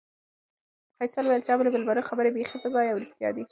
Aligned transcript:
فیصل 0.97 1.23
وویل 1.25 1.41
چې 1.45 1.49
د 1.51 1.53
امربالمعروف 1.57 2.05
خبرې 2.11 2.29
بیخي 2.35 2.57
په 2.61 2.67
ځای 2.75 2.85
او 2.89 2.99
رښتیا 3.03 3.29
دي. 3.35 3.43